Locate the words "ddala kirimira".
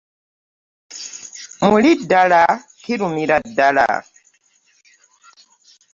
2.01-3.35